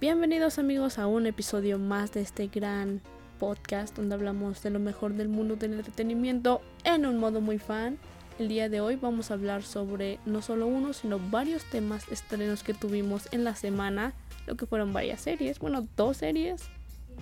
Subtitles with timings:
[0.00, 3.02] Bienvenidos amigos a un episodio más de este gran
[3.38, 7.98] podcast donde hablamos de lo mejor del mundo del entretenimiento en un modo muy fan.
[8.38, 12.62] El día de hoy vamos a hablar sobre no solo uno, sino varios temas estrenos
[12.62, 14.14] que tuvimos en la semana,
[14.46, 16.62] lo que fueron varias series, bueno, dos series,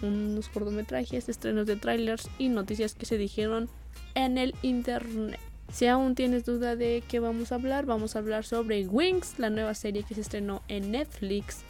[0.01, 3.69] unos cortometrajes, estrenos de trailers y noticias que se dijeron
[4.15, 5.41] en el internet.
[5.73, 9.51] Si aún tienes duda de qué vamos a hablar, vamos a hablar sobre Wings, la
[9.51, 11.65] nueva serie que se estrenó en Netflix,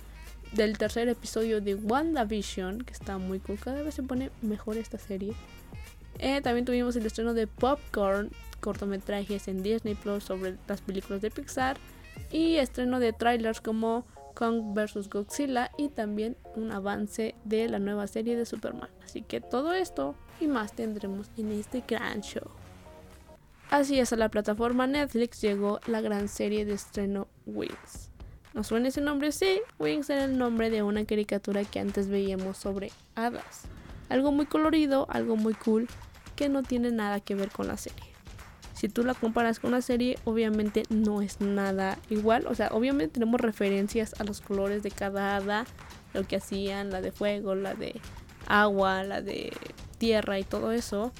[0.52, 4.98] del tercer episodio de WandaVision, que está muy cool, cada vez se pone mejor esta
[4.98, 5.34] serie.
[6.18, 8.30] Eh, también tuvimos el estreno de Popcorn,
[8.61, 11.76] cortometrajes en Disney Plus sobre las películas de Pixar,
[12.30, 15.08] y estreno de trailers como Kong vs.
[15.08, 18.90] Godzilla y también un avance de la nueva serie de Superman.
[19.04, 22.48] Así que todo esto y más tendremos en este gran show.
[23.70, 28.07] Así es, a la plataforma Netflix llegó la gran serie de estreno Wings.
[28.58, 29.30] ¿Nos suena ese nombre?
[29.30, 33.69] Sí, Wings era el nombre de una caricatura que antes veíamos sobre hadas.
[34.08, 35.87] Algo muy colorido, algo muy cool,
[36.34, 38.03] que no tiene nada que ver con la serie.
[38.75, 42.48] Si tú la comparas con la serie, obviamente no es nada igual.
[42.48, 45.64] O sea, obviamente tenemos referencias a los colores de cada hada,
[46.12, 48.01] lo que hacían, la de fuego, la de
[48.48, 49.53] agua, la de
[49.98, 51.12] tierra y todo eso,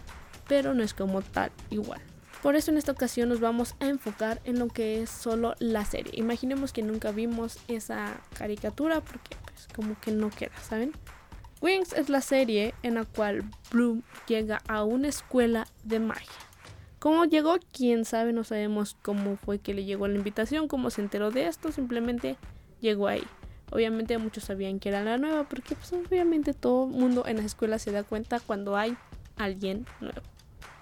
[0.48, 2.00] pero no es como tal igual.
[2.42, 5.84] Por eso en esta ocasión nos vamos a enfocar en lo que es solo la
[5.84, 6.12] serie.
[6.14, 10.92] Imaginemos que nunca vimos esa caricatura porque pues como que no queda, ¿saben?
[11.61, 16.31] Wings es la serie en la cual Bloom llega a una escuela de magia.
[17.00, 17.56] ¿Cómo llegó?
[17.72, 21.48] Quién sabe, no sabemos cómo fue que le llegó la invitación, cómo se enteró de
[21.48, 22.36] esto, simplemente
[22.81, 23.25] llegó ahí.
[23.70, 27.42] Obviamente muchos sabían que era la nueva porque pues obviamente todo el mundo en la
[27.42, 28.97] escuela se da cuenta cuando hay
[29.36, 30.22] alguien nuevo.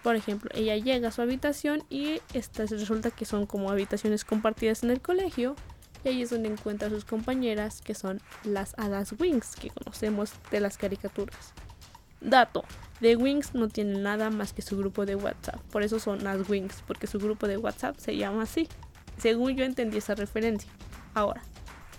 [0.06, 4.84] Por ejemplo, ella llega a su habitación y estas resulta que son como habitaciones compartidas
[4.84, 5.56] en el colegio.
[6.04, 10.30] Y ahí es donde encuentra a sus compañeras, que son las hadas Wings, que conocemos
[10.52, 11.54] de las caricaturas.
[12.20, 12.64] Dato,
[13.00, 15.60] The Wings no tiene nada más que su grupo de WhatsApp.
[15.72, 18.68] Por eso son las Wings, porque su grupo de WhatsApp se llama así.
[19.18, 20.70] Según yo entendí esa referencia.
[21.14, 21.42] Ahora,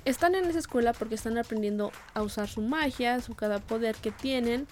[0.06, 4.12] están en esa escuela porque están aprendiendo a usar su magia, su cada poder que
[4.12, 4.66] tienen.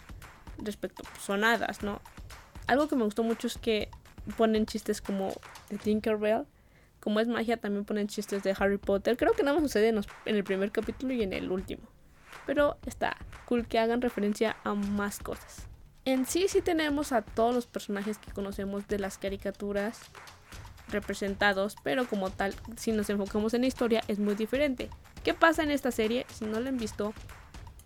[0.58, 2.00] Respecto, pues, son hadas, ¿no?
[2.68, 3.90] Algo que me gustó mucho es que
[4.38, 5.34] ponen chistes como
[5.70, 6.46] de Tinkerbell.
[7.00, 9.16] Como es magia, también ponen chistes de Harry Potter.
[9.16, 11.84] Creo que nada más sucede en, el primer capítulo y en el último.
[12.48, 15.68] Pero está cool que hagan referencia a más cosas.
[16.06, 20.00] En sí, sí tenemos a todos los personajes que conocemos de las caricaturas
[20.88, 24.90] representados, pero como tal, si nos enfocamos en la historia, es muy diferente.
[25.24, 26.26] ¿Qué pasa en esta serie?
[26.32, 27.14] Si no la han visto,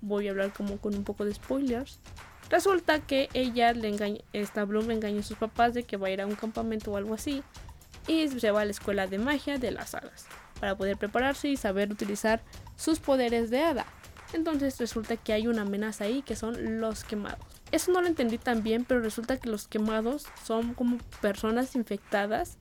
[0.02, 2.00] voy a hablar como con un poco de spoilers.
[2.50, 6.08] Resulta que ella le engaña, esta Bloom le engaña a sus papás de que va
[6.08, 7.44] a ir a un campamento o algo así
[8.08, 10.26] y se va a la escuela de magia de las hadas
[10.60, 12.42] para poder prepararse y saber utilizar
[12.76, 13.86] sus poderes de hada.
[14.34, 17.40] Entonces resulta que hay una amenaza ahí que son los quemados.
[17.72, 22.58] Eso no lo entendí tan bien, pero resulta que los quemados son como personas infectadas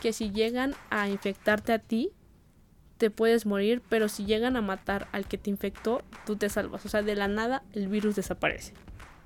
[0.00, 2.12] que si llegan a infectarte a ti,
[2.98, 6.86] te puedes morir, pero si llegan a matar al que te infectó, tú te salvas.
[6.86, 8.74] O sea, de la nada el virus desaparece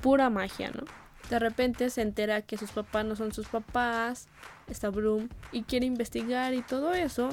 [0.00, 0.84] pura magia, ¿no?
[1.30, 4.28] De repente se entera que sus papás no son sus papás,
[4.66, 7.30] está Broom, y quiere investigar y todo eso,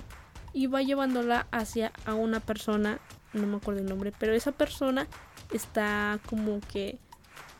[0.53, 2.99] y va llevándola hacia a una persona,
[3.33, 5.07] no me acuerdo el nombre, pero esa persona
[5.53, 6.99] está como que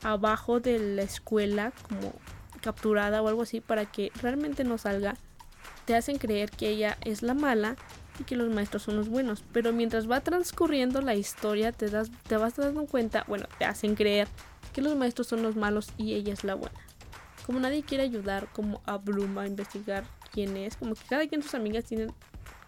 [0.04, 2.14] abajo de la escuela, como
[2.62, 5.16] capturada o algo así, para que realmente no salga.
[5.86, 7.76] Te hacen creer que ella es la mala
[8.20, 9.44] y que los maestros son los buenos.
[9.52, 13.96] Pero mientras va transcurriendo la historia, te, das, te vas dando cuenta, bueno, te hacen
[13.96, 14.28] creer
[14.74, 16.80] que los maestros son los malos y ella es la buena.
[17.46, 21.44] Como nadie quiere ayudar como a Bloom a investigar quién es, como que cada quien
[21.44, 22.12] sus amigas tienen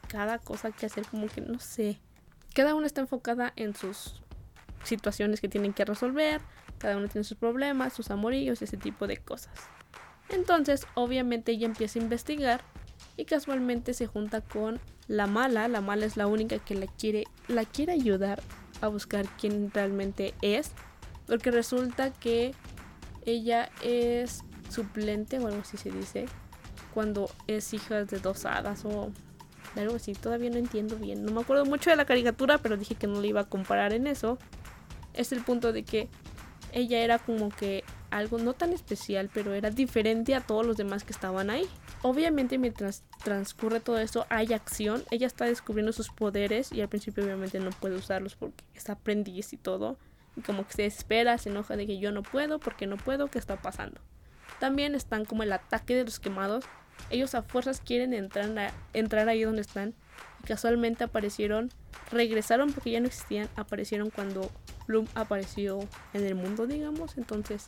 [0.07, 1.99] cada cosa que hacer, como que no sé.
[2.53, 4.21] Cada una está enfocada en sus
[4.83, 6.41] situaciones que tienen que resolver,
[6.77, 9.53] cada uno tiene sus problemas, sus amorillos, ese tipo de cosas.
[10.29, 12.61] Entonces, obviamente ella empieza a investigar
[13.15, 17.25] y casualmente se junta con la mala, la mala es la única que la quiere
[17.47, 18.41] la quiere ayudar
[18.81, 20.71] a buscar quién realmente es
[21.25, 22.53] porque resulta que
[23.25, 26.25] ella es suplente o algo así se dice.
[26.93, 29.11] Cuando es hija de dos hadas o
[29.75, 30.13] algo así.
[30.13, 31.23] Todavía no entiendo bien.
[31.23, 33.93] No me acuerdo mucho de la caricatura, pero dije que no le iba a comparar
[33.93, 34.37] en eso.
[35.13, 36.09] Es el punto de que
[36.71, 41.03] ella era como que algo no tan especial, pero era diferente a todos los demás
[41.03, 41.67] que estaban ahí.
[42.07, 47.21] Obviamente mientras transcurre todo eso hay acción, ella está descubriendo sus poderes y al principio
[47.21, 49.97] obviamente no puede usarlos porque está aprendiz y todo
[50.45, 53.39] como que se espera, se enoja de que yo no puedo, porque no puedo, ¿qué
[53.39, 53.99] está pasando?
[54.59, 56.63] También están como el ataque de los quemados.
[57.09, 59.93] Ellos a fuerzas quieren entrar, entrar ahí donde están
[60.43, 61.71] Y casualmente aparecieron,
[62.11, 64.49] regresaron porque ya no existían, aparecieron cuando
[64.87, 65.79] Bloom apareció
[66.13, 67.17] en el mundo, digamos.
[67.17, 67.67] Entonces,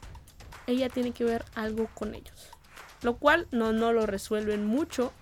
[0.68, 2.52] ella tiene que ver algo con ellos.
[3.01, 5.13] Lo cual no, no lo resuelven mucho,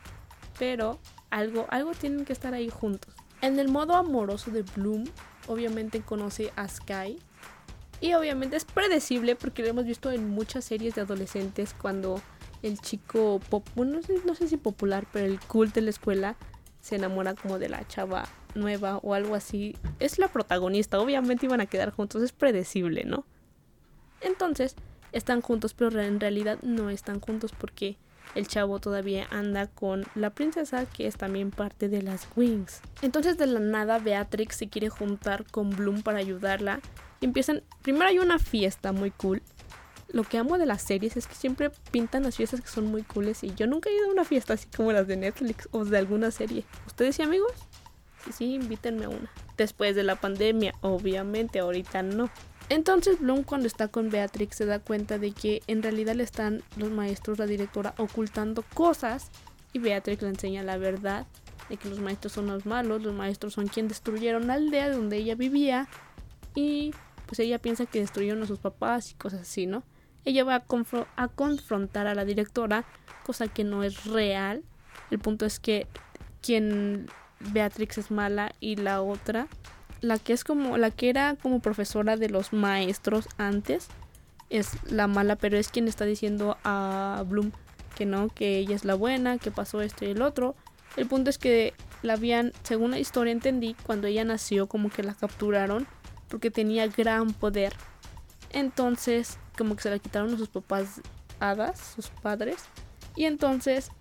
[0.58, 3.14] pero algo, algo tienen que estar ahí juntos.
[3.42, 5.06] En el modo amoroso de Bloom,
[5.48, 7.20] obviamente conoce a Sky.
[8.00, 12.22] Y obviamente es predecible porque lo hemos visto en muchas series de adolescentes cuando
[12.62, 16.36] el chico, pop, no, sé, no sé si popular, pero el cool de la escuela
[16.82, 19.76] se enamora como de la chava nueva o algo así.
[20.00, 23.26] Es la protagonista, obviamente iban a quedar juntos, es predecible, ¿no?
[24.22, 24.76] Entonces,
[25.18, 27.98] están juntos, pero en realidad no están juntos porque
[28.36, 32.82] el chavo todavía anda con la princesa que es también parte de las Wings.
[33.02, 36.80] Entonces de la nada Beatrix se quiere juntar con Bloom para ayudarla.
[37.20, 39.42] Y empiezan, primero hay una fiesta muy cool.
[40.10, 43.04] Lo que amo de las series es que siempre pintan las fiestas que son muy
[43.04, 45.84] cooles y yo nunca he ido a una fiesta así como las de Netflix o
[45.84, 46.64] de alguna serie.
[46.86, 47.52] ¿Ustedes y amigos?
[48.24, 49.30] Sí, sí, invítenme a una.
[49.58, 52.30] Después de la pandemia, obviamente, ahorita no.
[52.70, 56.64] Entonces Bloom cuando está con Beatrix se da cuenta de que en realidad le están
[56.76, 59.30] los maestros, la directora, ocultando cosas
[59.72, 61.26] y Beatrix le enseña la verdad
[61.70, 65.18] de que los maestros son los malos, los maestros son quienes destruyeron la aldea donde
[65.18, 65.88] ella vivía
[66.56, 66.94] y
[67.26, 69.84] pues ella piensa que destruyeron a sus papás y cosas así, ¿no?
[70.26, 70.66] Ella va a,
[71.16, 72.86] a confrontar a la directora,
[73.26, 74.64] cosa que no es real.
[75.10, 75.88] El punto es que
[76.42, 77.08] quien
[77.40, 79.48] Beatrix es mala y la otra
[80.02, 83.88] la que es como la que era como profesora de los maestros antes
[84.50, 87.52] es la mala, pero es quien está diciendo a Bloom
[87.96, 90.56] que no, que ella es la buena, que pasó esto y el otro.
[90.96, 91.74] El punto es que
[92.04, 95.88] la habían, según la historia entendí, cuando ella nació como que la capturaron
[96.28, 97.74] porque tenía gran poder.
[98.52, 101.02] Entonces, como que se la quitaron a sus papás
[101.40, 102.58] hadas, sus padres.
[103.16, 103.92] Y entonces,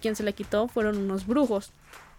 [0.00, 1.72] quien se la quitó fueron unos brujos.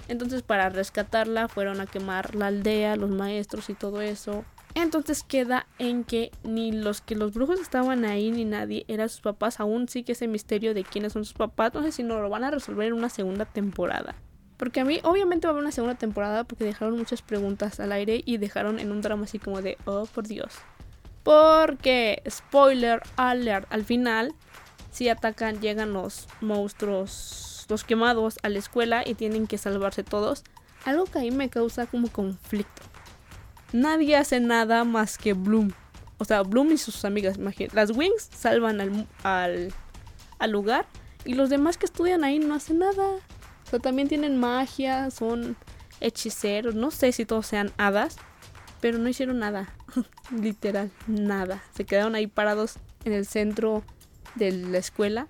[0.09, 4.43] Entonces para rescatarla fueron a quemar la aldea, los maestros y todo eso.
[4.75, 9.21] Entonces queda en que ni los que los brujos estaban ahí ni nadie eran sus
[9.21, 9.59] papás.
[9.59, 11.73] Aún sí que ese misterio de quiénes son sus papás.
[11.73, 14.15] No sé si no lo van a resolver en una segunda temporada.
[14.57, 17.91] Porque a mí obviamente va a haber una segunda temporada porque dejaron muchas preguntas al
[17.91, 20.53] aire y dejaron en un drama así como de, oh por Dios.
[21.23, 24.33] Porque, spoiler alert, al final,
[24.91, 30.43] si atacan, llegan los monstruos los quemados a la escuela y tienen que salvarse todos.
[30.85, 32.81] Algo que ahí me causa como conflicto.
[33.71, 35.71] Nadie hace nada más que Bloom.
[36.17, 37.37] O sea, Bloom y sus amigas.
[37.73, 39.73] Las Wings salvan al, al,
[40.39, 40.87] al lugar
[41.25, 43.15] y los demás que estudian ahí no hacen nada.
[43.65, 45.55] O sea, también tienen magia, son
[46.01, 46.75] hechiceros.
[46.75, 48.17] No sé si todos sean hadas,
[48.81, 49.73] pero no hicieron nada.
[50.31, 51.61] Literal, nada.
[51.75, 53.83] Se quedaron ahí parados en el centro
[54.35, 55.27] de la escuela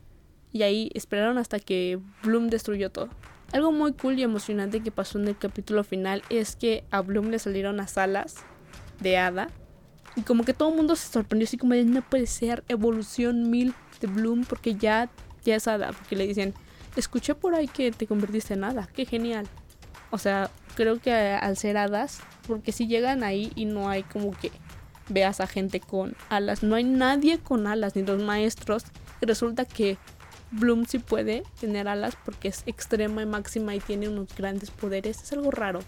[0.52, 3.10] y ahí esperaron hasta que Bloom destruyó todo.
[3.52, 7.30] Algo muy cool y emocionante que pasó en el capítulo final es que a Bloom
[7.30, 8.36] le salieron las alas
[9.00, 9.50] de hada.
[10.16, 13.50] Y como que todo el mundo se sorprendió, así como de no puede ser evolución
[13.50, 15.10] mil de Bloom porque ya,
[15.44, 15.94] ya es hada.
[15.94, 16.54] Porque le dicen,
[16.96, 19.48] escuché por ahí que te convertiste en hada, qué genial.
[20.12, 24.32] O sea, creo que al ser hadas, porque si llegan ahí y no hay como
[24.32, 24.52] que
[25.08, 28.84] veas a gente con alas, no hay nadie con alas, ni los maestros.
[29.22, 29.98] Y resulta que
[30.52, 35.22] Bloom sí puede tener alas porque es extrema y máxima y tiene unos grandes poderes.
[35.22, 35.82] Es algo raro.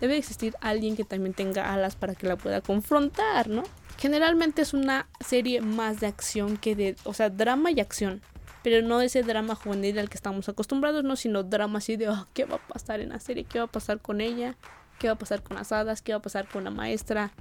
[0.00, 3.64] Debe existir alguien que también tenga alas para que la pueda confrontar, ¿no?
[3.98, 8.22] Generalmente es una serie más de acción que de, o sea, drama y acción.
[8.62, 12.26] Pero no ese drama juvenil al que estamos acostumbrados, no, sino drama así de, oh,
[12.32, 13.44] ¿qué va a pasar en la serie?
[13.44, 14.56] ¿Qué va a pasar con ella?
[14.98, 16.02] ¿Qué va a pasar con las hadas?
[16.02, 17.32] ¿Qué va a pasar con la maestra?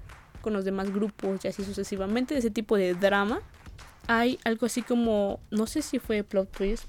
[0.41, 2.37] Con los demás grupos y así sucesivamente.
[2.37, 3.41] Ese tipo de drama
[4.07, 6.85] hay algo así como, no sé si fue plot twist,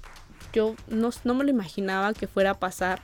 [0.53, 3.01] yo no, me lo imaginaba que fuera a pasar.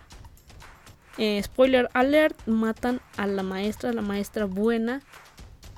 [1.17, 5.01] Eh, spoiler alert, matan a la maestra, la maestra buena.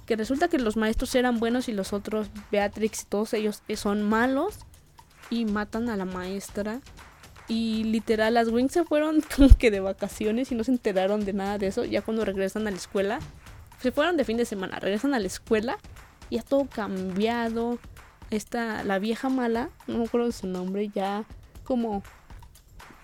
[0.05, 3.75] Que resulta que los maestros eran buenos y los otros, Beatrix y todos ellos, eh,
[3.75, 4.59] son malos.
[5.29, 6.79] Y matan a la maestra.
[7.49, 11.33] Y literal, las Wings se fueron como que de vacaciones y no se enteraron de
[11.33, 11.83] nada de eso.
[11.83, 13.19] Ya cuando regresan a la escuela,
[13.81, 15.77] se fueron de fin de semana, regresan a la escuela
[16.29, 17.79] y ya todo cambiado
[18.31, 21.25] esta, la vieja mala, no me acuerdo su nombre, ya
[21.63, 22.03] como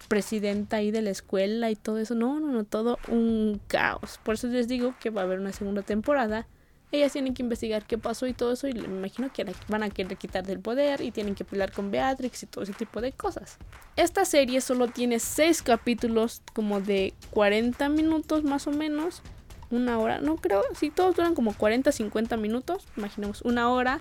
[0.08, 2.16] presidenta ahí de la escuela y todo eso.
[2.16, 4.20] No, no, no, todo un caos.
[4.24, 6.48] Por eso les digo que va a haber una segunda temporada.
[6.92, 8.68] Ellas tienen que investigar qué pasó y todo eso.
[8.68, 11.90] Y me imagino que van a querer quitar del poder y tienen que pelear con
[11.90, 13.58] Beatrix y todo ese tipo de cosas.
[13.96, 19.24] Esta serie solo tiene 6 capítulos, como de 40 minutos más o menos.
[19.72, 22.86] Una hora, no creo, si todos duran como 40, 50 minutos.
[22.96, 24.00] Imaginemos una hora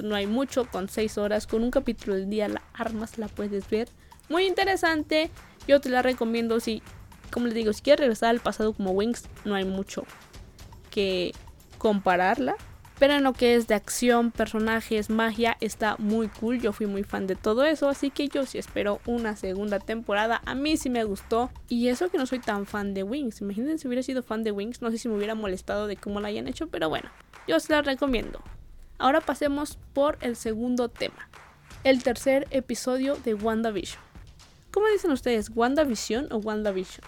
[0.00, 3.68] no hay mucho, con 6 horas, con un capítulo del día, la armas la puedes
[3.68, 3.88] ver.
[4.28, 5.30] Muy interesante,
[5.68, 6.82] yo te la recomiendo si
[7.32, 10.04] como les digo, si quieres regresar al pasado como Wings, no hay mucho
[10.90, 11.32] que
[11.78, 12.54] compararla.
[12.98, 16.60] Pero en lo que es de acción, personajes, magia, está muy cool.
[16.60, 20.40] Yo fui muy fan de todo eso, así que yo sí espero una segunda temporada.
[20.44, 21.50] A mí sí me gustó.
[21.68, 23.40] Y eso que no soy tan fan de Wings.
[23.40, 26.20] Imagínense si hubiera sido fan de Wings, no sé si me hubiera molestado de cómo
[26.20, 27.10] la hayan hecho, pero bueno,
[27.48, 28.40] yo se la recomiendo.
[29.02, 31.28] Ahora pasemos por el segundo tema.
[31.82, 34.00] El tercer episodio de WandaVision.
[34.70, 35.50] ¿Cómo dicen ustedes?
[35.52, 37.04] ¿WandaVision o WandaVision?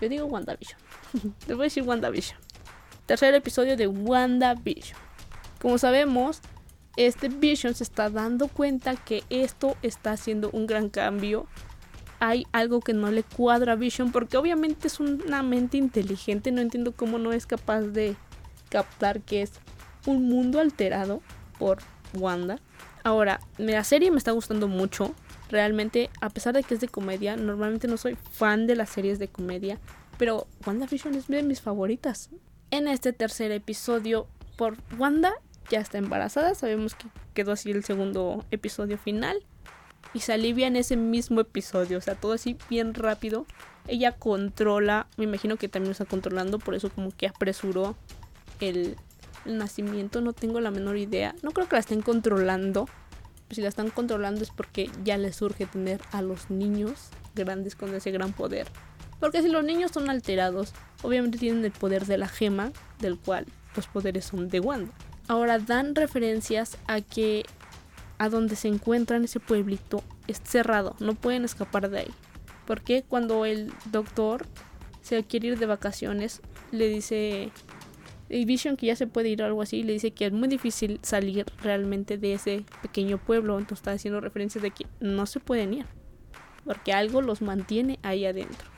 [0.00, 0.80] Yo digo WandaVision.
[1.46, 2.38] Les voy a decir WandaVision
[3.04, 4.98] tercer episodio de WandaVision.
[5.60, 6.40] Como sabemos,
[6.96, 11.46] este Vision se está dando cuenta que esto está haciendo un gran cambio.
[12.18, 16.50] Hay algo que no le cuadra a Vision porque obviamente es una mente inteligente.
[16.50, 18.16] No entiendo cómo no es capaz de
[18.70, 19.52] captar que es
[20.06, 21.22] un mundo alterado
[21.58, 21.78] por
[22.14, 22.58] Wanda.
[23.02, 25.14] Ahora, la serie me está gustando mucho.
[25.50, 29.18] Realmente, a pesar de que es de comedia, normalmente no soy fan de las series
[29.18, 29.78] de comedia.
[30.18, 32.30] Pero WandaVision es de mis favoritas
[32.70, 35.34] en este tercer episodio por Wanda.
[35.70, 39.44] Ya está embarazada, sabemos que quedó así el segundo episodio final.
[40.12, 43.46] Y se alivia en ese mismo episodio, o sea, todo así bien rápido.
[43.86, 47.96] Ella controla, me imagino que también está controlando, por eso como que apresuró
[48.60, 48.96] el,
[49.46, 51.34] nacimiento, no tengo la menor idea.
[51.42, 52.88] No creo que la estén controlando.
[53.50, 57.94] si la están controlando es porque ya les surge tener a los niños grandes con
[57.94, 58.66] ese gran poder.
[59.20, 60.72] Porque si los niños son alterados,
[61.02, 63.46] obviamente tienen el poder de la gema, del cual
[63.76, 64.92] los poderes son de Wanda.
[65.28, 67.44] Ahora dan referencias a que
[68.18, 72.10] a donde se encuentran ese pueblito es cerrado, no pueden escapar de ahí.
[72.66, 74.46] Porque cuando el doctor
[75.02, 77.52] se quiere ir de vacaciones, le dice
[78.44, 80.98] Vision que ya se puede ir o algo así, le dice que es muy difícil
[81.02, 85.74] salir realmente de ese pequeño pueblo, entonces está haciendo referencias de que no se pueden
[85.74, 85.86] ir,
[86.64, 88.68] porque algo los mantiene ahí adentro.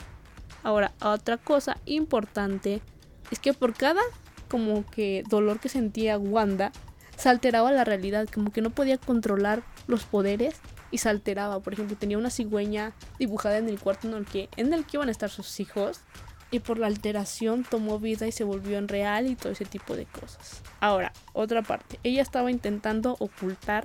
[0.63, 2.83] Ahora, otra cosa importante
[3.31, 4.03] es que por cada
[4.49, 6.73] como que dolor que sentía Wanda,
[7.17, 10.57] se alteraba la realidad, como que no podía controlar los poderes
[10.91, 11.61] y se alteraba.
[11.61, 14.99] Por ejemplo, tenía una cigüeña dibujada en el cuarto en el que, en el que
[14.99, 16.01] iban a estar sus hijos
[16.51, 19.97] y por la alteración tomó vida y se volvió en real y todo ese tipo
[19.97, 20.63] de cosas.
[20.81, 23.85] Ahora, otra parte, ella estaba intentando ocultar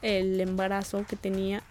[0.00, 1.62] el embarazo que tenía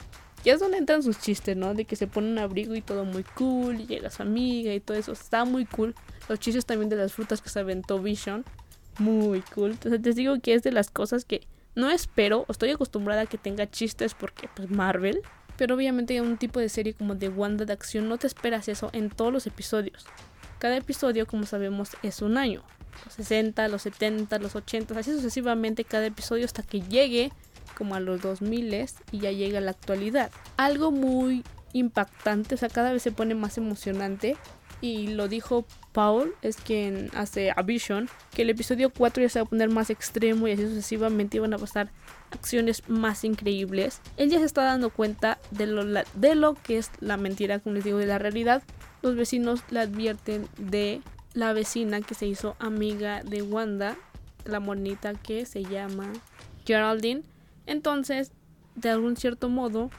[0.43, 1.73] y es donde entran sus chistes, ¿no?
[1.73, 4.79] De que se pone un abrigo y todo muy cool, y llega su amiga y
[4.79, 5.11] todo eso.
[5.11, 5.93] Está muy cool.
[6.27, 8.43] Los chistes también de las frutas que se aventó Vision.
[8.97, 9.71] Muy cool.
[9.71, 11.41] Entonces les digo que es de las cosas que
[11.75, 15.21] no espero, estoy acostumbrada a que tenga chistes porque pues Marvel.
[15.61, 18.67] Pero obviamente en un tipo de serie como de Wanda de acción no te esperas
[18.67, 20.07] eso en todos los episodios.
[20.57, 22.63] Cada episodio, como sabemos, es un año.
[23.05, 27.31] Los 60, los 70, los 80, así sucesivamente cada episodio hasta que llegue
[27.77, 30.31] como a los 2000 y ya llega a la actualidad.
[30.57, 34.37] Algo muy impactante, o sea, cada vez se pone más emocionante.
[34.81, 39.39] Y lo dijo Paul, es quien hace a Vision, que el episodio 4 ya se
[39.39, 41.91] va a poner más extremo y así sucesivamente iban a pasar
[42.31, 44.01] acciones más increíbles.
[44.17, 47.75] Él ya se está dando cuenta de lo, de lo que es la mentira, como
[47.75, 48.63] les digo, de la realidad.
[49.01, 51.01] Los vecinos le advierten de
[51.33, 53.97] la vecina que se hizo amiga de Wanda,
[54.45, 56.11] la monita que se llama
[56.65, 57.23] Geraldine.
[57.65, 58.31] Entonces,
[58.75, 59.89] de algún cierto modo,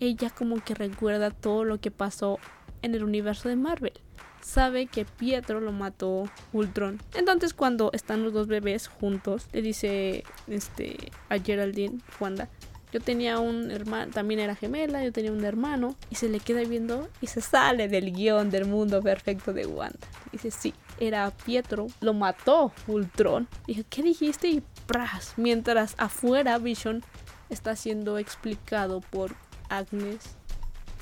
[0.00, 2.38] ella como que recuerda todo lo que pasó
[2.82, 3.92] en el universo de Marvel.
[4.42, 7.00] Sabe que Pietro lo mató Ultron.
[7.14, 12.48] Entonces cuando están los dos bebés juntos, le dice este a Geraldine, Wanda,
[12.92, 16.60] yo tenía un hermano, también era gemela, yo tenía un hermano, y se le queda
[16.60, 20.06] viendo y se sale del guion del mundo perfecto de Wanda.
[20.30, 23.48] Dice, sí, era Pietro, lo mató Ultron.
[23.66, 24.48] Dije, ¿qué dijiste?
[24.48, 27.02] Y pras, mientras afuera Vision
[27.48, 29.34] está siendo explicado por
[29.70, 30.36] Agnes.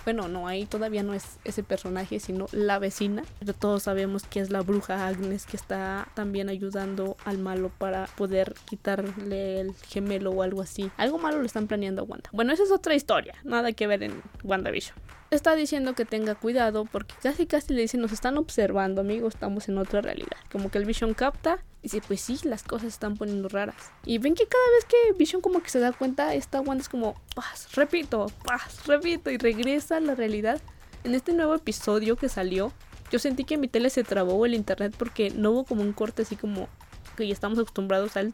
[0.04, 3.23] Bueno, no, ahí todavía no es ese personaje, sino la vecina.
[3.38, 8.07] Pero todos sabemos que es la bruja Agnes que está también ayudando al malo para
[8.16, 10.90] poder quitarle el gemelo o algo así.
[10.97, 12.30] Algo malo lo están planeando a Wanda.
[12.33, 14.97] Bueno, esa es otra historia, nada que ver en WandaVision
[15.30, 19.69] está diciendo que tenga cuidado porque casi casi le dicen nos están observando, amigo, estamos
[19.69, 20.37] en otra realidad.
[20.50, 23.76] Como que el Vision capta dice, pues sí, las cosas se están poniendo raras.
[24.04, 26.88] Y ven que cada vez que Vision como que se da cuenta, esta Wanda es
[26.88, 30.60] como, paz, repito, paz, repito, y regresa a la realidad.
[31.04, 32.72] En este nuevo episodio que salió,
[33.10, 36.22] yo sentí que mi tele se trabó el internet porque no hubo como un corte
[36.22, 36.68] así como
[37.16, 38.32] que ya estamos acostumbrados al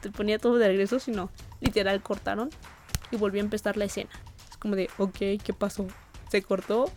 [0.00, 1.30] te ponía todo de regreso, sino
[1.60, 2.50] literal cortaron
[3.10, 4.10] y volvió a empezar la escena.
[4.50, 5.86] Es como de, ok, ¿qué pasó?
[6.30, 6.90] se cortó,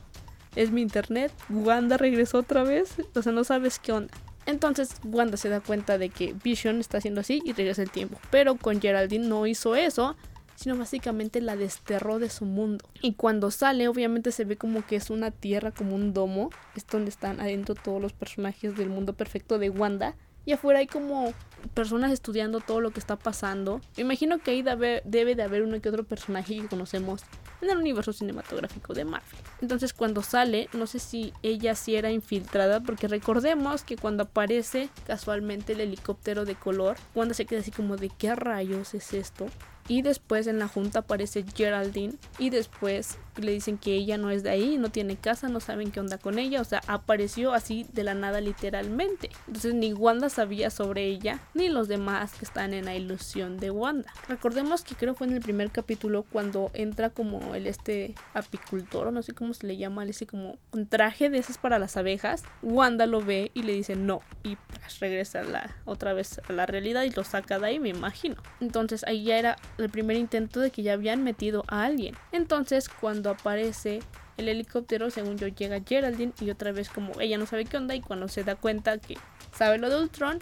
[0.55, 4.13] es mi internet, Wanda regresó otra vez, o sea, no sabes qué onda.
[4.45, 8.19] Entonces Wanda se da cuenta de que Vision está haciendo así y regresa el tiempo.
[8.31, 10.15] Pero con Geraldine no hizo eso,
[10.55, 12.83] sino básicamente la desterró de su mundo.
[13.01, 16.85] Y cuando sale, obviamente se ve como que es una tierra, como un domo, es
[16.87, 20.15] donde están adentro todos los personajes del mundo perfecto de Wanda.
[20.45, 21.33] Y afuera hay como
[21.73, 23.81] personas estudiando todo lo que está pasando.
[23.95, 27.23] Me imagino que ahí debe, debe de haber uno que otro personaje que conocemos
[27.61, 29.39] en el universo cinematográfico de Marvel.
[29.61, 34.89] Entonces cuando sale, no sé si ella sí era infiltrada, porque recordemos que cuando aparece
[35.05, 39.47] casualmente el helicóptero de color, Wanda se queda así como de qué rayos es esto.
[39.87, 42.13] Y después en la junta aparece Geraldine.
[42.37, 45.91] Y después le dicen que ella no es de ahí, no tiene casa, no saben
[45.91, 46.61] qué onda con ella.
[46.61, 49.29] O sea, apareció así de la nada literalmente.
[49.47, 53.71] Entonces ni Wanda sabía sobre ella, ni los demás que están en la ilusión de
[53.71, 54.11] Wanda.
[54.27, 59.21] Recordemos que creo fue en el primer capítulo cuando entra como el este apicultor, no
[59.21, 62.43] sé cómo se le llama, ese como un traje de esas para las abejas.
[62.61, 64.21] Wanda lo ve y le dice no.
[64.43, 67.89] Y pues, regresa la, otra vez a la realidad y lo saca de ahí, me
[67.89, 68.35] imagino.
[68.59, 72.15] Entonces ahí ya era el primer intento de que ya habían metido a alguien.
[72.31, 73.99] Entonces, cuando aparece
[74.37, 77.95] el helicóptero, según yo, llega Geraldine y otra vez como ella no sabe qué onda
[77.95, 79.17] y cuando se da cuenta que
[79.53, 80.39] sabe lo de Ultron,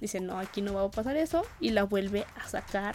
[0.00, 2.94] dice, no, aquí no va a pasar eso y la vuelve a sacar.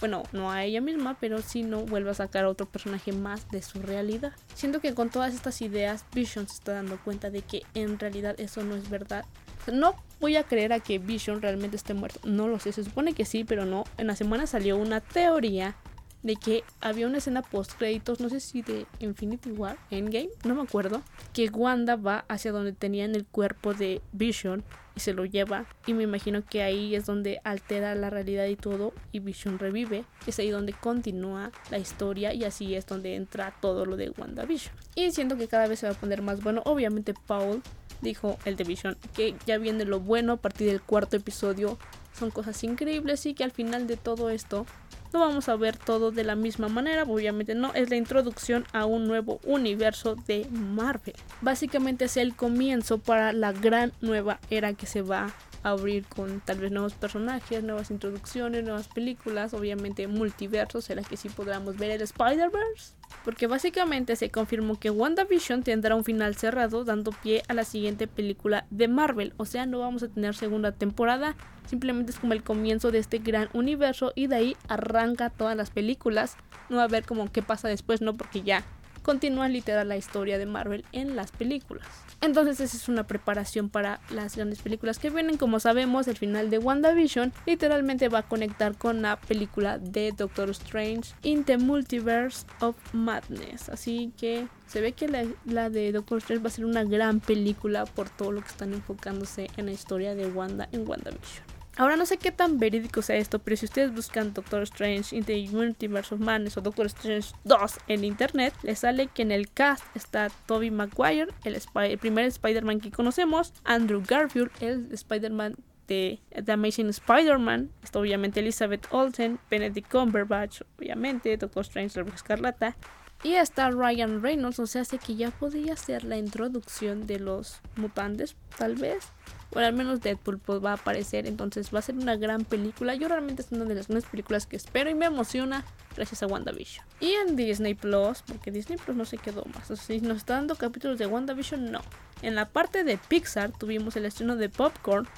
[0.00, 3.50] Bueno, no a ella misma, pero sí no vuelve a sacar a otro personaje más
[3.50, 4.32] de su realidad.
[4.54, 8.36] Siento que con todas estas ideas, Vision se está dando cuenta de que en realidad
[8.38, 9.24] eso no es verdad.
[9.72, 12.20] No voy a creer a que Vision realmente esté muerto.
[12.22, 13.82] No lo sé, se supone que sí, pero no.
[13.96, 15.74] En la semana salió una teoría
[16.22, 20.54] de que había una escena post créditos, no sé si de Infinity War, Endgame, no
[20.54, 24.64] me acuerdo, que Wanda va hacia donde tenían el cuerpo de Vision
[24.96, 28.56] y se lo lleva y me imagino que ahí es donde altera la realidad y
[28.56, 33.54] todo y Vision revive, es ahí donde continúa la historia y así es donde entra
[33.60, 34.74] todo lo de WandaVision.
[34.96, 37.62] Y siento que cada vez se va a poner más bueno, obviamente Paul
[38.00, 41.78] dijo el de Vision, que ya viene lo bueno a partir del cuarto episodio.
[42.18, 44.66] Son cosas increíbles y que al final de todo esto
[45.12, 48.84] no vamos a ver todo de la misma manera, obviamente no, es la introducción a
[48.84, 51.14] un nuevo universo de Marvel.
[51.40, 55.32] Básicamente es el comienzo para la gran nueva era que se va
[55.62, 61.16] a abrir con tal vez nuevos personajes, nuevas introducciones, nuevas películas, obviamente multiversos, será que
[61.16, 66.84] sí podremos ver el Spider-Verse porque básicamente se confirmó que WandaVision tendrá un final cerrado
[66.84, 70.72] dando pie a la siguiente película de Marvel, o sea, no vamos a tener segunda
[70.72, 75.56] temporada, simplemente es como el comienzo de este gran universo y de ahí arranca todas
[75.56, 76.36] las películas,
[76.68, 78.64] no va a ver como qué pasa después, no, porque ya
[79.02, 81.86] continúa literal la historia de Marvel en las películas.
[82.20, 85.36] Entonces esa es una preparación para las grandes películas que vienen.
[85.36, 90.50] Como sabemos, el final de WandaVision literalmente va a conectar con la película de Doctor
[90.50, 93.68] Strange in the Multiverse of Madness.
[93.68, 95.08] Así que se ve que
[95.44, 98.74] la, de Doctor Strange va a ser una gran película por todo lo que están
[98.74, 101.47] enfocándose en la historia de Wanda en WandaVision.
[101.78, 105.22] Ahora no sé qué tan verídico sea esto, pero si ustedes buscan Doctor Strange in
[105.22, 109.48] the Multiverse of Madness o Doctor Strange 2 en internet, les sale que en el
[109.48, 115.54] cast está Tobey Maguire, el, el primer Spider-Man que conocemos, Andrew Garfield, el Spider-Man
[115.86, 122.76] de The Amazing Spider-Man, está obviamente Elizabeth Olsen, Benedict Cumberbatch, obviamente, Doctor Strange, la Escarlata,
[123.22, 127.60] y está Ryan Reynolds, o sea, sé que ya podría ser la introducción de los
[127.76, 129.12] mutantes, tal vez.
[129.50, 132.94] Bueno, al menos Deadpool pues, va a aparecer, entonces va a ser una gran película.
[132.94, 135.64] Yo realmente es una de las grandes películas que espero y me emociona
[135.96, 136.84] gracias a WandaVision.
[137.00, 139.70] Y en Disney Plus, porque Disney Plus no se quedó más.
[139.70, 141.80] O sea, si nos está dando capítulos de WandaVision, no.
[142.22, 145.08] En la parte de Pixar tuvimos el estreno de Popcorn,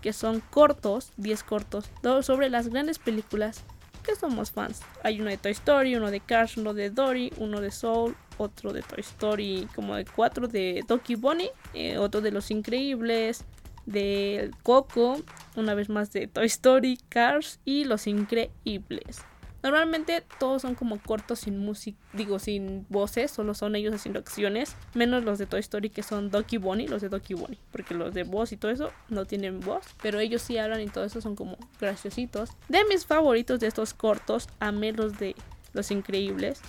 [0.00, 1.90] que son cortos, 10 cortos,
[2.22, 3.64] sobre las grandes películas
[4.02, 4.80] que somos fans.
[5.02, 8.72] Hay uno de Toy Story, uno de Cars, uno de Dory, uno de Soul, otro
[8.72, 13.44] de Toy Story, como de 4 de Doki Bonnie, eh, otro de Los Increíbles,
[13.90, 15.20] de Coco,
[15.56, 19.22] una vez más de Toy Story, Cars y Los Increíbles.
[19.62, 24.74] Normalmente todos son como cortos sin música, digo sin voces, solo son ellos haciendo acciones,
[24.94, 28.14] menos los de Toy Story que son Doki Bonnie, los de Doki Bonnie, porque los
[28.14, 31.20] de voz y todo eso no tienen voz, pero ellos sí hablan y todo eso
[31.20, 32.50] son como graciositos.
[32.68, 35.36] De mis favoritos de estos cortos, amé los de
[35.74, 36.62] Los Increíbles,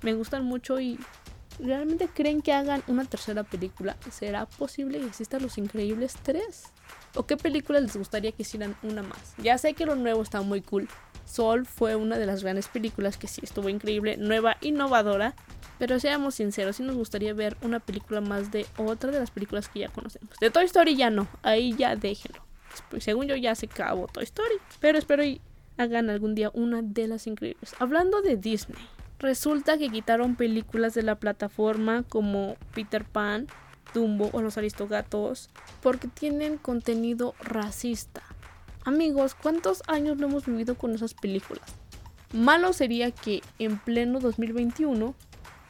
[0.00, 0.98] me gustan mucho y
[1.58, 3.96] ¿Realmente creen que hagan una tercera película?
[4.10, 6.72] ¿Será posible que exista Los Increíbles 3?
[7.14, 9.34] ¿O qué película les gustaría que hicieran una más?
[9.38, 10.88] Ya sé que lo nuevo está muy cool.
[11.24, 15.34] Soul fue una de las grandes películas que sí estuvo increíble, nueva, innovadora.
[15.78, 19.68] Pero seamos sinceros, sí nos gustaría ver una película más de otra de las películas
[19.68, 20.30] que ya conocemos.
[20.40, 22.42] De Toy Story ya no, ahí ya déjenlo.
[22.98, 24.54] Según yo ya se acabó Toy Story.
[24.80, 25.40] Pero espero y
[25.76, 27.74] hagan algún día una de las increíbles.
[27.78, 28.82] Hablando de Disney.
[29.18, 33.48] Resulta que quitaron películas de la plataforma como Peter Pan,
[33.92, 35.50] Dumbo o Los Aristogatos
[35.82, 38.22] porque tienen contenido racista.
[38.84, 41.64] Amigos, ¿cuántos años no hemos vivido con esas películas?
[42.32, 45.14] Malo sería que en pleno 2021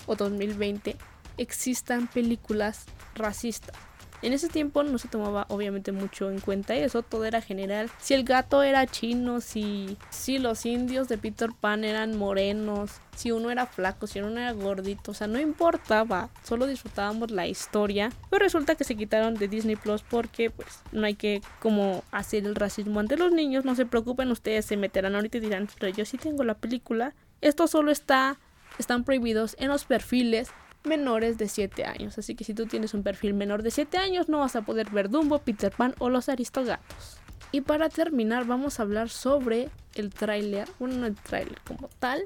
[0.06, 0.96] o 2020
[1.38, 2.84] existan películas
[3.14, 3.87] racistas.
[4.20, 7.90] En ese tiempo no se tomaba obviamente mucho en cuenta eso, todo era general.
[7.98, 13.30] Si el gato era chino, si, si los indios de Peter Pan eran morenos, si
[13.30, 18.10] uno era flaco, si uno era gordito, o sea, no importaba, solo disfrutábamos la historia.
[18.30, 22.44] Pero resulta que se quitaron de Disney Plus porque pues no hay que como hacer
[22.44, 25.92] el racismo ante los niños, no se preocupen, ustedes se meterán ahorita y dirán, pero
[25.92, 27.14] yo sí tengo la película.
[27.40, 28.38] Esto solo está,
[28.78, 30.50] están prohibidos en los perfiles
[30.84, 32.18] menores de 7 años.
[32.18, 34.90] Así que si tú tienes un perfil menor de 7 años no vas a poder
[34.90, 37.18] ver Dumbo, Peter Pan o los Aristogatos.
[37.50, 42.24] Y para terminar vamos a hablar sobre el tráiler, bueno no el tráiler como tal,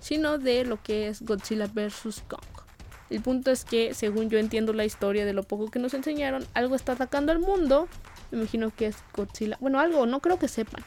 [0.00, 2.22] sino de lo que es Godzilla vs.
[2.26, 2.40] Kong.
[3.12, 6.46] El punto es que, según yo entiendo la historia de lo poco que nos enseñaron,
[6.54, 7.86] algo está atacando al mundo.
[8.30, 9.58] Me imagino que es Godzilla.
[9.60, 10.82] Bueno, algo, no creo que sepan.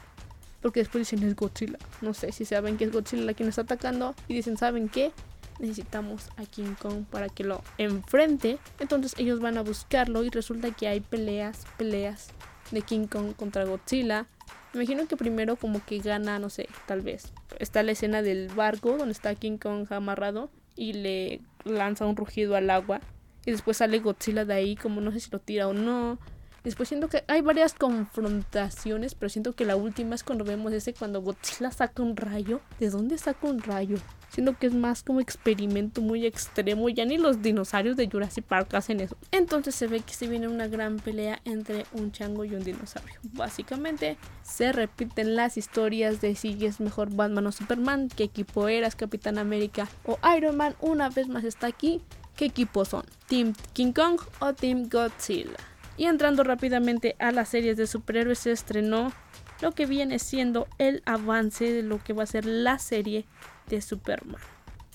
[0.60, 1.78] Porque después dicen es Godzilla.
[2.02, 4.16] No sé si saben que es Godzilla quien está atacando.
[4.28, 5.12] Y dicen, ¿saben qué?
[5.60, 8.58] Necesitamos a King Kong para que lo enfrente.
[8.80, 12.30] Entonces ellos van a buscarlo y resulta que hay peleas, peleas
[12.72, 14.28] de King Kong contra Godzilla.
[14.74, 17.32] Me imagino que primero como que gana, no sé, tal vez.
[17.60, 22.56] Está la escena del barco donde está King Kong amarrado y le lanza un rugido
[22.56, 23.02] al agua.
[23.46, 26.18] Y después sale Godzilla de ahí, como no sé si lo tira o no.
[26.64, 30.96] Después siento que hay varias confrontaciones, pero siento que la última es cuando vemos ese
[30.96, 32.60] cuando Godzilla saca un rayo.
[32.80, 33.98] ¿De dónde saca un rayo?
[34.36, 36.90] Siento que es más como experimento muy extremo.
[36.90, 39.16] Ya ni los dinosaurios de Jurassic Park hacen eso.
[39.32, 43.18] Entonces se ve que se viene una gran pelea entre un chango y un dinosaurio.
[43.32, 48.98] Básicamente se repiten las historias de si es mejor Batman o Superman, qué equipo eras,
[48.98, 50.76] Capitán América o Iron Man.
[50.82, 52.02] Una vez más está aquí.
[52.36, 53.06] ¿Qué equipo son?
[53.30, 55.56] ¿Team King Kong o Team Godzilla?
[55.96, 59.14] Y entrando rápidamente a las series de superhéroes se estrenó
[59.62, 63.26] lo que viene siendo el avance de lo que va a ser la serie
[63.68, 64.42] de Superman.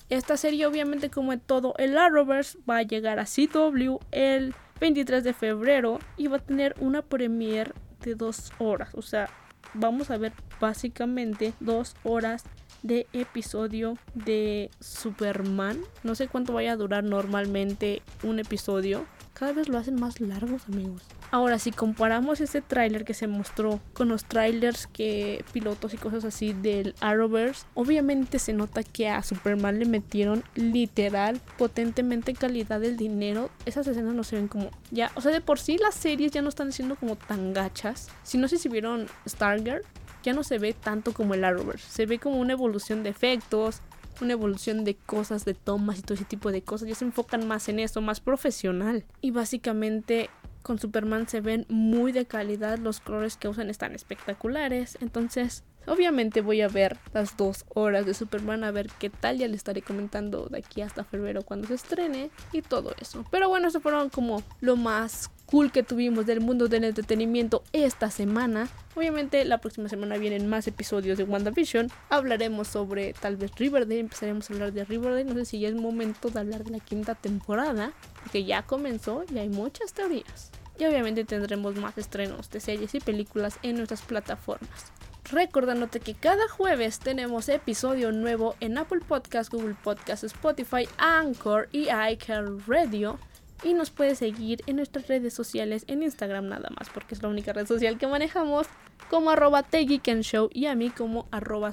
[0.09, 5.23] Esta serie obviamente como en todo el Arrowverse va a llegar a CW el 23
[5.23, 7.71] de febrero y va a tener una premiere
[8.01, 8.89] de dos horas.
[8.93, 9.29] O sea,
[9.73, 12.43] vamos a ver básicamente dos horas
[12.83, 15.79] de episodio de Superman.
[16.03, 20.67] No sé cuánto vaya a durar normalmente un episodio cada vez lo hacen más largos,
[20.67, 21.03] amigos.
[21.31, 26.25] Ahora, si comparamos ese tráiler que se mostró con los trailers que pilotos y cosas
[26.25, 32.97] así del Arrowverse, obviamente se nota que a Superman le metieron literal, potentemente calidad del
[32.97, 33.49] dinero.
[33.65, 36.41] Esas escenas no se ven como ya, o sea, de por sí las series ya
[36.41, 38.09] no están siendo como tan gachas.
[38.23, 39.83] Si no sé si vieron Stargirl,
[40.23, 41.89] ya no se ve tanto como el Arrowverse.
[41.89, 43.81] Se ve como una evolución de efectos,
[44.19, 46.89] una evolución de cosas, de tomas y todo ese tipo de cosas.
[46.89, 49.05] Ya se enfocan más en eso, más profesional.
[49.21, 50.29] Y básicamente
[50.61, 54.97] con Superman se ven muy de calidad, los colores que usan están espectaculares.
[55.01, 59.37] Entonces, obviamente voy a ver las dos horas de Superman a ver qué tal.
[59.37, 63.25] Ya le estaré comentando de aquí hasta febrero cuando se estrene y todo eso.
[63.31, 68.09] Pero bueno, eso fueron como lo más cool que tuvimos del mundo del entretenimiento esta
[68.09, 68.69] semana.
[68.95, 71.89] Obviamente la próxima semana vienen más episodios de WandaVision.
[72.09, 75.25] Hablaremos sobre tal vez Riverdale, empezaremos a hablar de Riverdale.
[75.25, 77.91] No sé si ya es momento de hablar de la quinta temporada,
[78.23, 80.51] porque ya comenzó y hay muchas teorías.
[80.79, 84.91] Y obviamente tendremos más estrenos de series y películas en nuestras plataformas.
[85.31, 91.87] Recordándote que cada jueves tenemos episodio nuevo en Apple Podcast, Google Podcast, Spotify, Anchor y
[91.89, 93.17] iCarRadio
[93.63, 97.29] y nos puedes seguir en nuestras redes sociales en Instagram nada más porque es la
[97.29, 98.67] única red social que manejamos
[99.09, 101.71] como arroba Show y a mí como arroba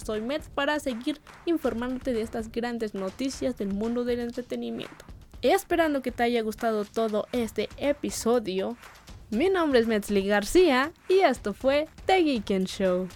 [0.54, 5.04] para seguir informándote de estas grandes noticias del mundo del entretenimiento.
[5.42, 8.76] Esperando que te haya gustado todo este episodio,
[9.30, 13.08] mi nombre es Metzli García y esto fue The Show.